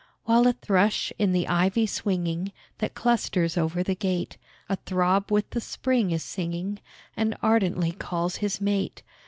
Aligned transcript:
While 0.25 0.47
a 0.47 0.53
thrush, 0.53 1.13
in 1.19 1.31
the 1.31 1.47
ivy 1.47 1.85
swinging 1.85 2.51
That 2.79 2.95
clusters 2.95 3.55
over 3.55 3.83
the 3.83 3.93
gate, 3.93 4.35
Athrob 4.67 5.31
with 5.31 5.51
the 5.51 5.61
spring 5.61 6.09
is 6.09 6.23
singing, 6.23 6.79
And 7.15 7.37
ardently 7.43 7.91
calls 7.91 8.37
his 8.37 8.59
mate. 8.59 9.03